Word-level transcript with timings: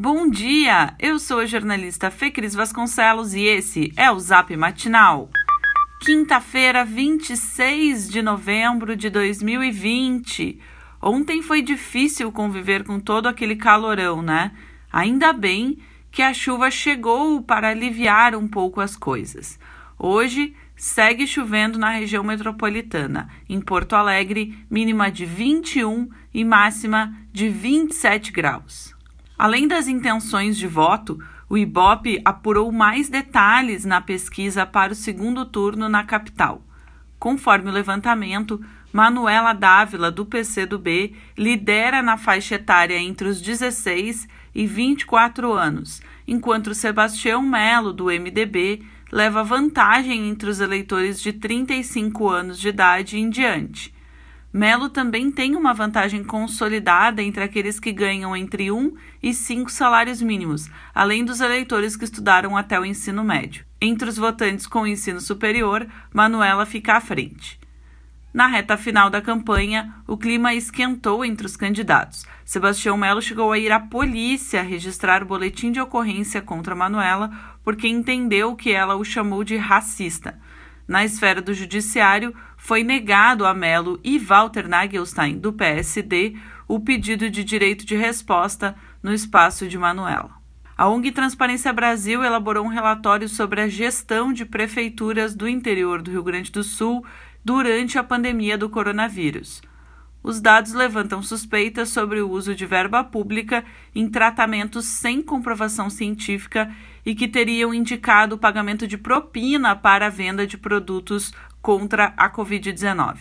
Bom 0.00 0.30
dia! 0.30 0.94
Eu 0.96 1.18
sou 1.18 1.40
a 1.40 1.44
jornalista 1.44 2.08
Fê 2.08 2.30
Cris 2.30 2.54
Vasconcelos 2.54 3.34
e 3.34 3.40
esse 3.40 3.92
é 3.96 4.08
o 4.12 4.20
Zap 4.20 4.56
Matinal. 4.56 5.28
Quinta-feira, 6.02 6.84
26 6.84 8.08
de 8.08 8.22
novembro 8.22 8.94
de 8.94 9.10
2020. 9.10 10.60
Ontem 11.02 11.42
foi 11.42 11.62
difícil 11.62 12.30
conviver 12.30 12.84
com 12.84 13.00
todo 13.00 13.26
aquele 13.26 13.56
calorão, 13.56 14.22
né? 14.22 14.52
Ainda 14.92 15.32
bem 15.32 15.78
que 16.12 16.22
a 16.22 16.32
chuva 16.32 16.70
chegou 16.70 17.42
para 17.42 17.70
aliviar 17.70 18.36
um 18.36 18.46
pouco 18.46 18.80
as 18.80 18.94
coisas. 18.94 19.58
Hoje 19.98 20.54
segue 20.76 21.26
chovendo 21.26 21.76
na 21.76 21.90
região 21.90 22.22
metropolitana. 22.22 23.28
Em 23.48 23.60
Porto 23.60 23.96
Alegre, 23.96 24.56
mínima 24.70 25.10
de 25.10 25.26
21 25.26 26.08
e 26.32 26.44
máxima 26.44 27.12
de 27.32 27.48
27 27.48 28.30
graus. 28.30 28.96
Além 29.38 29.68
das 29.68 29.86
intenções 29.86 30.56
de 30.56 30.66
voto, 30.66 31.22
o 31.48 31.56
IBOP 31.56 32.20
apurou 32.24 32.72
mais 32.72 33.08
detalhes 33.08 33.84
na 33.84 34.00
pesquisa 34.00 34.66
para 34.66 34.92
o 34.92 34.96
segundo 34.96 35.46
turno 35.46 35.88
na 35.88 36.02
capital. 36.02 36.60
Conforme 37.20 37.70
o 37.70 37.72
levantamento, 37.72 38.60
Manuela 38.92 39.52
Dávila, 39.52 40.10
do 40.10 40.26
PCdoB, 40.26 41.14
lidera 41.36 42.02
na 42.02 42.16
faixa 42.16 42.56
etária 42.56 42.98
entre 42.98 43.28
os 43.28 43.40
16 43.40 44.26
e 44.52 44.66
24 44.66 45.52
anos, 45.52 46.02
enquanto 46.26 46.74
Sebastião 46.74 47.40
Melo, 47.40 47.92
do 47.92 48.06
MDB, 48.06 48.82
leva 49.12 49.44
vantagem 49.44 50.28
entre 50.28 50.50
os 50.50 50.58
eleitores 50.58 51.20
de 51.20 51.32
35 51.32 52.28
anos 52.28 52.58
de 52.58 52.68
idade 52.68 53.18
em 53.18 53.30
diante. 53.30 53.94
Melo 54.52 54.88
também 54.88 55.30
tem 55.30 55.54
uma 55.54 55.74
vantagem 55.74 56.24
consolidada 56.24 57.22
entre 57.22 57.44
aqueles 57.44 57.78
que 57.78 57.92
ganham 57.92 58.34
entre 58.34 58.72
um 58.72 58.94
e 59.22 59.34
cinco 59.34 59.70
salários 59.70 60.22
mínimos, 60.22 60.70
além 60.94 61.22
dos 61.22 61.40
eleitores 61.40 61.96
que 61.96 62.04
estudaram 62.04 62.56
até 62.56 62.80
o 62.80 62.84
ensino 62.84 63.22
médio. 63.22 63.66
Entre 63.78 64.08
os 64.08 64.16
votantes 64.16 64.66
com 64.66 64.86
ensino 64.86 65.20
superior, 65.20 65.86
Manuela 66.12 66.64
fica 66.64 66.94
à 66.94 67.00
frente. 67.00 67.60
Na 68.32 68.46
reta 68.46 68.76
final 68.76 69.10
da 69.10 69.20
campanha, 69.20 69.94
o 70.06 70.16
clima 70.16 70.54
esquentou 70.54 71.24
entre 71.24 71.46
os 71.46 71.56
candidatos. 71.56 72.24
Sebastião 72.44 72.96
Melo 72.96 73.20
chegou 73.20 73.52
a 73.52 73.58
ir 73.58 73.70
à 73.70 73.80
polícia 73.80 74.62
registrar 74.62 75.22
o 75.22 75.26
boletim 75.26 75.72
de 75.72 75.80
ocorrência 75.80 76.40
contra 76.40 76.74
Manuela 76.74 77.30
porque 77.62 77.86
entendeu 77.86 78.56
que 78.56 78.72
ela 78.72 78.96
o 78.96 79.04
chamou 79.04 79.44
de 79.44 79.56
racista. 79.56 80.38
Na 80.88 81.04
esfera 81.04 81.42
do 81.42 81.52
judiciário, 81.52 82.34
foi 82.56 82.82
negado 82.82 83.44
a 83.44 83.52
Melo 83.52 84.00
e 84.02 84.18
Walter 84.18 84.66
Nagelstein, 84.66 85.38
do 85.38 85.52
PSD, 85.52 86.34
o 86.66 86.80
pedido 86.80 87.28
de 87.28 87.44
direito 87.44 87.84
de 87.84 87.94
resposta 87.94 88.74
no 89.02 89.12
espaço 89.12 89.68
de 89.68 89.76
Manuela. 89.76 90.30
A 90.78 90.88
ONG 90.88 91.12
Transparência 91.12 91.72
Brasil 91.74 92.24
elaborou 92.24 92.64
um 92.64 92.68
relatório 92.68 93.28
sobre 93.28 93.60
a 93.60 93.68
gestão 93.68 94.32
de 94.32 94.46
prefeituras 94.46 95.34
do 95.34 95.46
interior 95.46 96.00
do 96.00 96.10
Rio 96.10 96.22
Grande 96.22 96.50
do 96.50 96.64
Sul 96.64 97.04
durante 97.44 97.98
a 97.98 98.04
pandemia 98.04 98.56
do 98.56 98.70
coronavírus. 98.70 99.60
Os 100.22 100.40
dados 100.40 100.72
levantam 100.72 101.22
suspeitas 101.22 101.90
sobre 101.90 102.20
o 102.20 102.30
uso 102.30 102.54
de 102.54 102.66
verba 102.66 103.04
pública 103.04 103.64
em 103.94 104.08
tratamentos 104.08 104.86
sem 104.86 105.22
comprovação 105.22 105.90
científica 105.90 106.74
e 107.08 107.14
que 107.14 107.26
teriam 107.26 107.72
indicado 107.72 108.34
o 108.34 108.38
pagamento 108.38 108.86
de 108.86 108.98
propina 108.98 109.74
para 109.74 110.08
a 110.08 110.10
venda 110.10 110.46
de 110.46 110.58
produtos 110.58 111.32
contra 111.62 112.12
a 112.18 112.30
Covid-19. 112.30 113.20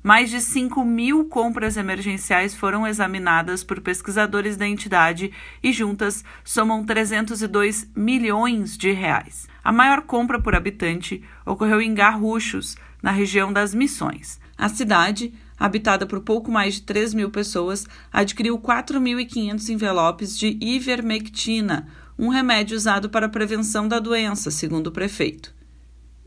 Mais 0.00 0.30
de 0.30 0.40
5 0.40 0.84
mil 0.84 1.24
compras 1.24 1.76
emergenciais 1.76 2.54
foram 2.54 2.86
examinadas 2.86 3.64
por 3.64 3.80
pesquisadores 3.80 4.56
da 4.56 4.68
entidade 4.68 5.32
e 5.60 5.72
juntas 5.72 6.24
somam 6.44 6.84
302 6.84 7.90
milhões 7.96 8.78
de 8.78 8.92
reais. 8.92 9.48
A 9.64 9.72
maior 9.72 10.02
compra 10.02 10.40
por 10.40 10.54
habitante 10.54 11.20
ocorreu 11.44 11.82
em 11.82 11.92
Garruchos, 11.92 12.76
na 13.02 13.10
região 13.10 13.52
das 13.52 13.74
Missões. 13.74 14.40
A 14.56 14.68
cidade 14.68 15.34
habitada 15.58 16.06
por 16.06 16.20
pouco 16.20 16.50
mais 16.50 16.74
de 16.74 16.82
3 16.82 17.14
mil 17.14 17.30
pessoas, 17.30 17.86
adquiriu 18.12 18.58
4.500 18.58 19.68
envelopes 19.68 20.38
de 20.38 20.58
ivermectina, 20.60 21.88
um 22.18 22.28
remédio 22.28 22.76
usado 22.76 23.10
para 23.10 23.26
a 23.26 23.28
prevenção 23.28 23.88
da 23.88 23.98
doença, 23.98 24.50
segundo 24.50 24.88
o 24.88 24.92
prefeito. 24.92 25.54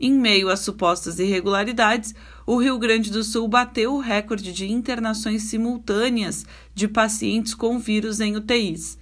Em 0.00 0.12
meio 0.12 0.48
às 0.48 0.60
supostas 0.60 1.18
irregularidades, 1.18 2.14
o 2.46 2.56
Rio 2.56 2.78
Grande 2.78 3.10
do 3.10 3.24
Sul 3.24 3.48
bateu 3.48 3.94
o 3.94 4.00
recorde 4.00 4.52
de 4.52 4.70
internações 4.70 5.42
simultâneas 5.44 6.46
de 6.72 6.86
pacientes 6.86 7.52
com 7.52 7.80
vírus 7.80 8.20
em 8.20 8.36
UTIs. 8.36 8.96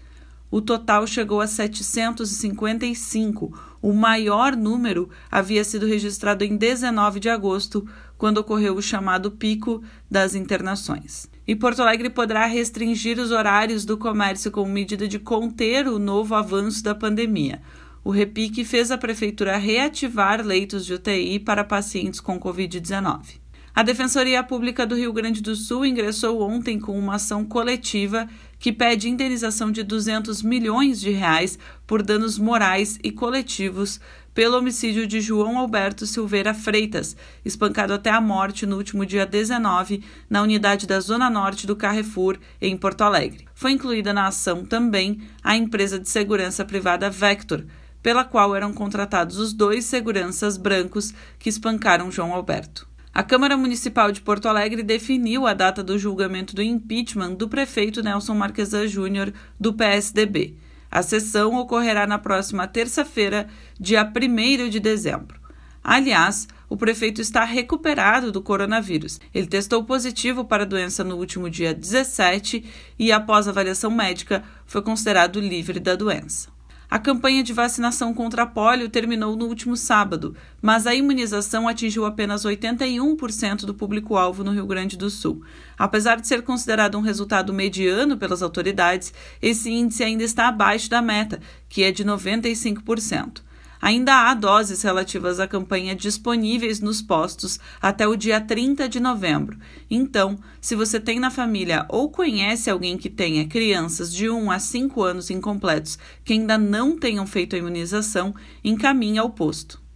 O 0.51 0.63
total 0.63 1.07
chegou 1.07 1.43
a 1.43 1.47
755. 1.47 3.77
O 3.83 3.93
maior 3.93 4.57
número 4.57 5.11
havia 5.31 5.63
sido 5.65 5.85
registrado 5.87 6.45
em 6.45 6.57
19 6.57 7.21
de 7.21 7.29
agosto, 7.29 7.87
quando 8.17 8.39
ocorreu 8.39 8.75
o 8.77 8.83
chamado 8.83 9.31
pico 9.31 9.83
das 10.11 10.35
internações. 10.35 11.29
E 11.47 11.55
Porto 11.55 11.81
Alegre 11.81 12.11
poderá 12.11 12.45
restringir 12.47 13.21
os 13.21 13.31
horários 13.31 13.85
do 13.85 13.97
comércio 13.97 14.51
como 14.51 14.73
medida 14.73 15.07
de 15.07 15.19
conter 15.19 15.87
o 15.87 15.99
novo 15.99 16.35
avanço 16.35 16.83
da 16.83 16.95
pandemia. 16.95 17.63
O 18.03 18.11
repique 18.11 18.65
fez 18.65 18.91
a 18.91 18.99
prefeitura 18.99 19.57
reativar 19.57 20.45
leitos 20.45 20.85
de 20.85 20.95
UTI 20.95 21.39
para 21.39 21.63
pacientes 21.63 22.19
com 22.19 22.39
Covid-19. 22.39 23.47
A 23.77 23.83
Defensoria 23.83 24.43
Pública 24.43 24.87
do 24.87 24.97
Rio 24.97 25.13
Grande 25.13 25.43
do 25.43 25.55
Sul 25.55 25.85
ingressou 25.85 26.41
ontem 26.41 26.81
com 26.81 26.99
uma 26.99 27.17
ação 27.17 27.45
coletiva 27.45 28.27
que 28.59 28.73
pede 28.73 29.09
indenização 29.09 29.71
de 29.71 29.83
200 29.83 30.43
milhões 30.43 30.99
de 30.99 31.11
reais 31.11 31.59
por 31.87 32.03
danos 32.03 32.39
morais 32.39 32.99
e 33.05 33.13
coletivos 33.13 34.01
pelo 34.37 34.59
homicídio 34.59 35.07
de 35.07 35.19
João 35.19 35.59
Alberto 35.59 36.05
Silveira 36.05 36.53
Freitas, 36.53 37.17
espancado 37.43 37.95
até 37.95 38.11
a 38.11 38.21
morte 38.21 38.67
no 38.67 38.77
último 38.77 39.07
dia 39.07 39.25
19 39.25 40.05
na 40.29 40.43
unidade 40.43 40.87
da 40.87 41.01
Zona 41.01 41.31
Norte 41.31 41.67
do 41.67 41.75
Carrefour, 41.75 42.37
em 42.61 42.77
Porto 42.77 43.01
Alegre. 43.01 43.47
Foi 43.55 43.71
incluída 43.71 44.13
na 44.13 44.27
ação 44.27 44.63
também 44.63 45.23
a 45.43 45.57
empresa 45.57 45.99
de 45.99 46.07
segurança 46.11 46.67
privada 46.67 47.09
Vector, 47.09 47.65
pela 48.03 48.25
qual 48.25 48.55
eram 48.55 48.75
contratados 48.75 49.39
os 49.39 49.55
dois 49.55 49.87
seguranças 49.87 50.59
brancos 50.59 51.15
que 51.39 51.49
espancaram 51.49 52.11
João 52.11 52.35
Alberto. 52.35 52.87
A 53.15 53.23
Câmara 53.23 53.57
Municipal 53.57 54.13
de 54.13 54.21
Porto 54.21 54.49
Alegre 54.51 54.83
definiu 54.83 55.47
a 55.47 55.55
data 55.55 55.83
do 55.83 55.99
julgamento 55.99 56.55
do 56.55 56.61
impeachment 56.61 57.33
do 57.37 57.49
prefeito 57.49 58.03
Nelson 58.03 58.35
Marquesan 58.35 58.87
Júnior, 58.87 59.33
do 59.59 59.73
PSDB. 59.73 60.59
A 60.97 61.03
sessão 61.03 61.57
ocorrerá 61.57 62.07
na 62.07 62.19
próxima 62.19 62.67
terça-feira, 62.67 63.49
dia 63.79 64.03
1 64.03 64.71
de 64.71 64.81
dezembro. 64.81 65.39
Aliás, 65.85 66.49
o 66.71 66.77
prefeito 66.79 67.21
está 67.21 67.45
recuperado 67.45 68.33
do 68.33 68.41
coronavírus. 68.41 69.21
Ele 69.35 69.47
testou 69.47 69.85
positivo 69.85 70.43
para 70.47 70.63
a 70.63 70.67
doença 70.67 71.05
no 71.05 71.17
último 71.17 71.51
dia 71.51 71.75
17 71.75 72.65
e, 72.99 73.13
após 73.13 73.47
avaliação 73.47 73.91
médica, 73.91 74.43
foi 74.65 74.81
considerado 74.81 75.39
livre 75.39 75.79
da 75.79 75.95
doença. 75.95 76.56
A 76.89 77.01
campanha 77.01 77.43
de 77.43 77.53
vacinação 77.53 78.15
contra 78.15 78.45
a 78.45 78.47
polio 78.47 78.89
terminou 78.89 79.35
no 79.35 79.47
último 79.47 79.77
sábado, 79.77 80.37
mas 80.63 80.87
a 80.87 80.95
imunização 80.95 81.67
atingiu 81.67 82.05
apenas 82.05 82.45
81% 82.45 83.65
do 83.65 83.75
público-alvo 83.75 84.45
no 84.45 84.53
Rio 84.53 84.67
Grande 84.67 84.97
do 84.97 85.11
Sul. 85.11 85.43
Apesar 85.77 86.21
de 86.21 86.29
ser 86.29 86.43
considerado 86.43 86.97
um 86.97 87.01
resultado 87.01 87.53
mediano 87.53 88.17
pelas 88.17 88.41
autoridades, 88.41 89.13
esse 89.43 89.69
índice 89.69 90.05
ainda 90.05 90.23
está 90.23 90.47
abaixo 90.47 90.89
da 90.89 91.03
meta, 91.03 91.41
que 91.69 91.83
é 91.83 91.91
de 91.91 92.05
95%. 92.05 93.41
Ainda 93.81 94.29
há 94.29 94.35
doses 94.35 94.83
relativas 94.83 95.39
à 95.39 95.47
campanha 95.47 95.95
disponíveis 95.95 96.81
nos 96.81 97.03
postos 97.03 97.59
até 97.81 98.07
o 98.07 98.17
dia 98.17 98.41
30 98.41 98.89
de 98.89 99.01
novembro. 99.01 99.59
Então, 99.91 100.39
se 100.61 100.75
você 100.75 100.99
tem 100.99 101.21
na 101.21 101.31
família 101.31 101.85
ou 101.89 102.11
conhece 102.11 102.71
alguém 102.71 102.97
que 102.97 103.11
tenha 103.11 103.47
crianças 103.47 104.13
de 104.13 104.29
1 104.29 104.51
a 104.51 104.59
5 104.59 105.03
anos 105.03 105.31
incompletos 105.31 105.99
que 106.25 106.33
ainda 106.33 106.57
não 106.59 106.99
tenham 106.99 107.27
feito 107.27 107.55
a 107.55 107.59
imunização, 107.59 108.35
encaminhe 108.65 109.19
ao 109.19 109.31
posto. 109.31 109.87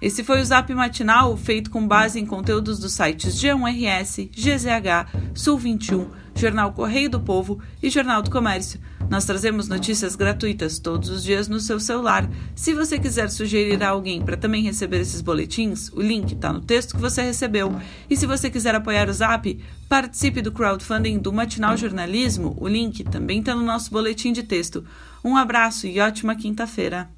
Esse 0.00 0.22
foi 0.22 0.40
o 0.40 0.44
Zap 0.44 0.72
Matinal, 0.72 1.36
feito 1.36 1.70
com 1.70 1.86
base 1.86 2.20
em 2.20 2.26
conteúdos 2.26 2.78
dos 2.78 2.92
sites 2.92 3.34
G1RS, 3.34 4.30
GZH, 4.30 5.34
Sul 5.34 5.58
21, 5.58 6.08
Jornal 6.38 6.72
Correio 6.72 7.10
do 7.10 7.18
Povo 7.18 7.58
e 7.82 7.90
Jornal 7.90 8.22
do 8.22 8.30
Comércio. 8.30 8.80
Nós 9.10 9.24
trazemos 9.24 9.66
notícias 9.66 10.14
gratuitas 10.14 10.78
todos 10.78 11.08
os 11.08 11.24
dias 11.24 11.48
no 11.48 11.58
seu 11.58 11.80
celular. 11.80 12.30
Se 12.54 12.72
você 12.72 12.96
quiser 12.96 13.28
sugerir 13.28 13.82
a 13.82 13.88
alguém 13.88 14.22
para 14.22 14.36
também 14.36 14.62
receber 14.62 15.00
esses 15.00 15.20
boletins, 15.20 15.90
o 15.92 16.00
link 16.00 16.34
está 16.34 16.52
no 16.52 16.60
texto 16.60 16.94
que 16.94 17.00
você 17.00 17.22
recebeu. 17.22 17.74
E 18.08 18.16
se 18.16 18.24
você 18.24 18.48
quiser 18.48 18.72
apoiar 18.72 19.08
o 19.08 19.12
Zap, 19.12 19.58
participe 19.88 20.40
do 20.40 20.52
crowdfunding 20.52 21.18
do 21.18 21.32
Matinal 21.32 21.76
Jornalismo. 21.76 22.56
O 22.60 22.68
link 22.68 23.02
também 23.02 23.40
está 23.40 23.52
no 23.52 23.64
nosso 23.64 23.90
boletim 23.90 24.32
de 24.32 24.44
texto. 24.44 24.84
Um 25.24 25.36
abraço 25.36 25.88
e 25.88 25.98
ótima 25.98 26.36
quinta-feira. 26.36 27.17